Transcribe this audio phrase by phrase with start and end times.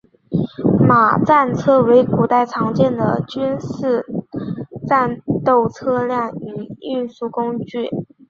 [0.87, 4.03] 马战车为古代常见的军事
[4.87, 7.87] 战斗车辆与运输工具。